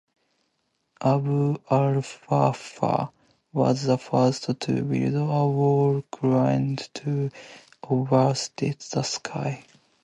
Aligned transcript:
Abu 1.03 1.57
Al-Wafa' 1.69 3.11
was 3.53 3.83
the 3.83 3.99
first 3.99 4.59
to 4.61 4.81
build 4.81 5.13
a 5.13 5.23
wall 5.25 6.03
quadrant 6.09 6.89
to 6.95 7.29
observe 7.87 8.49
the 8.57 9.03
sky. 9.03 9.63